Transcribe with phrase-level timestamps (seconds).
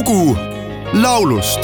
[0.00, 0.36] lugu
[0.92, 1.60] laulust.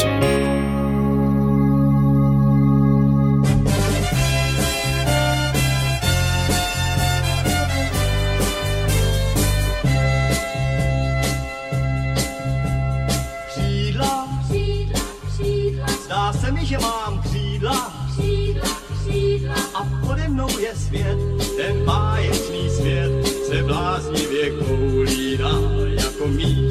[13.48, 17.92] Křídla, Křídla, křídla, zdá se mi, že mám křídla.
[18.12, 18.68] Křídla,
[19.00, 21.18] křídla, a pode mnou je svět,
[21.56, 26.65] ten báječný svět se bláznivě koulíná jako míč.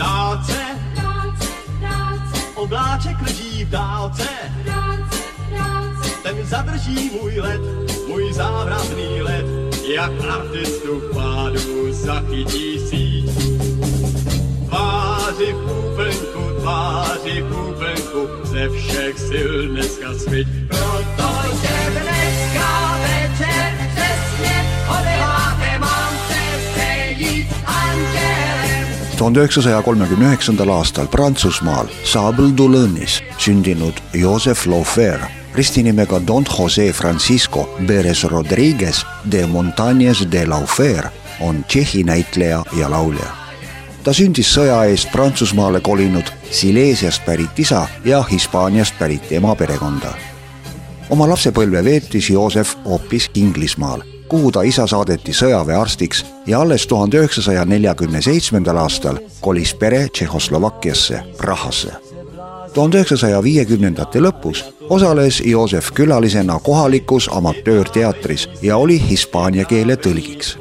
[0.00, 0.60] Dálce,
[0.94, 1.48] práce,
[1.80, 4.28] práce, obláček leží v dálce,
[4.64, 5.18] práce,
[5.52, 7.60] práce, ten zadrží můj let,
[8.08, 9.44] můj závratný let,
[9.94, 13.30] jak artistu v pádu zachytí síť.
[14.68, 20.48] Tváři v úplňku, tváři v úplňku, ze všech sil dneska sviť.
[20.68, 21.79] Protože
[29.20, 35.20] tuhande üheksasaja kolmekümne üheksandal aastal Prantsusmaal Sable-d'Olonne'is sündinud Joseph Laufer
[35.54, 41.04] ristinimega Don Jose Francisco Perez Rodriguez de Montañez de Laufer
[41.40, 43.26] on Tšehhi näitleja ja laulja.
[44.04, 50.14] ta sündis sõja eest Prantsusmaale kolinud Silesiast pärit isa ja Hispaaniast pärit ema perekonda.
[51.10, 54.00] Oma lapsepõlve veetis Joosef hoopis Inglismaal,
[54.30, 61.22] kuhu ta isa saadeti sõjaväearstiks ja alles tuhande üheksasaja neljakümne seitsmendal aastal kolis pere Tšehhoslovakkiasse,
[61.36, 61.92] Prahasse.
[62.74, 70.56] tuhande üheksasaja viiekümnendate lõpus osales Joosef külalisena kohalikus amatöörteatris ja oli hispaania keele tõlgiks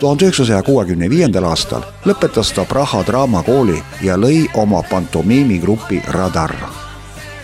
[0.00, 6.83] tuhande üheksasaja kuuekümne viiendal aastal lõpetas ta Praha draamakooli ja lõi oma pantomiimigrupi Radar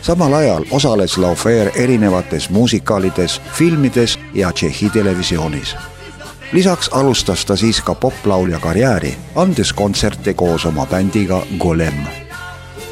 [0.03, 5.77] samal ajal osales Laufer erinevates muusikaalides, filmides ja Tšehhi televisioonis.
[6.53, 11.95] lisaks alustas ta siis ka poplaulja karjääri, andes kontserte koos oma bändiga Golem.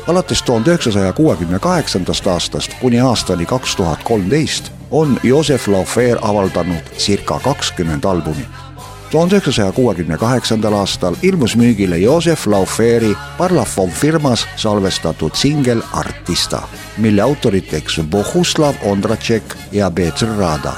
[0.07, 6.83] alates tuhande üheksasaja kuuekümne kaheksandast aastast kuni aastani kaks tuhat kolmteist on Joseph Laufer avaldanud
[6.99, 8.69] circa kakskümmend albumit
[9.11, 16.63] tuhande üheksasaja kuuekümne kaheksandal aastal ilmus müügile Josef Lauferi Parlafon firmas salvestatud singel Artista,
[16.99, 20.73] mille autoriteks Bohuslav Ondratšek ja Peeter Rada.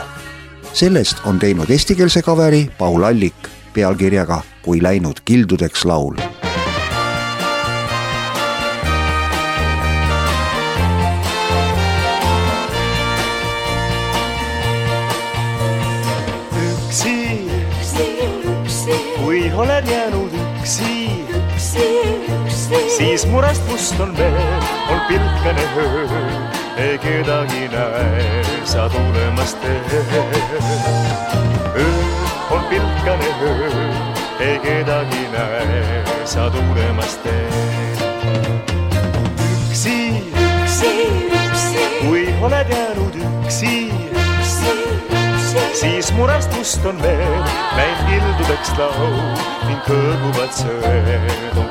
[0.72, 6.14] sellest on teinud eestikeelse kaveri Paul Allik pealkirjaga Kui läinud kildudeks laul.
[16.60, 17.14] Üksi,
[17.56, 18.08] üksi,
[18.52, 20.99] üksi, kui oled jäänud üksi,
[22.96, 26.06] siis murest must on veel, on pilkane öö,
[26.76, 29.92] ei kedagi näe, sa tulemas teed.
[31.76, 31.92] öö
[32.50, 33.70] on pilkane öö,
[34.40, 38.02] ei kedagi näe, sa tulemas teed.
[39.70, 40.24] üksi,
[40.62, 40.92] üksi,
[41.44, 43.90] üksi, kui oled jäänud üksi
[45.50, 47.44] üksi, siis murest must on veel.
[47.76, 49.16] Läinud kildudeks laul
[49.66, 51.69] ning kõõguvad söed on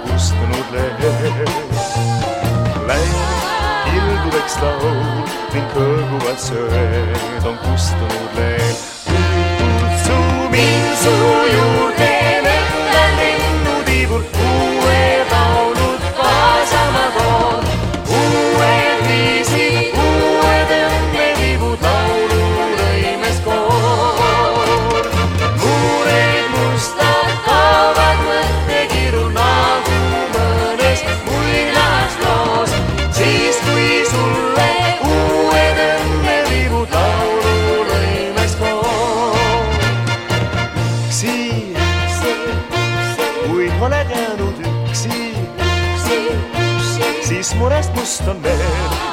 [41.19, 41.75] üksi,
[43.47, 45.33] kui oled jäänud üksi
[47.23, 48.61] siis murest must on veel,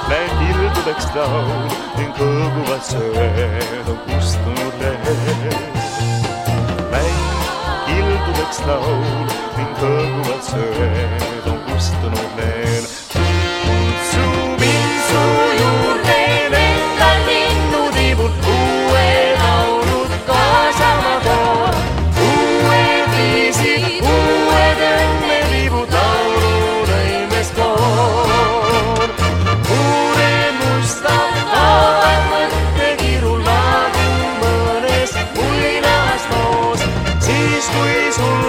[0.08, 1.50] läinud kildudeks laul
[1.98, 5.58] ning kõõguvad söed on kustunud lehed.
[6.94, 7.52] Läinud
[7.90, 9.04] kildudeks laul
[9.58, 12.45] ning kõõguvad söed on kustunud lehed.
[38.16, 38.45] Kui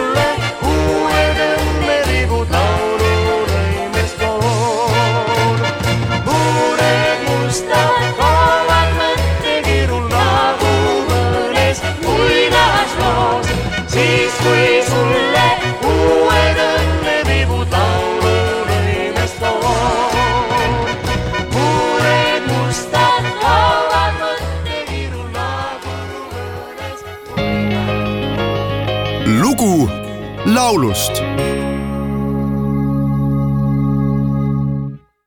[29.27, 29.89] lugu
[30.45, 31.11] laulust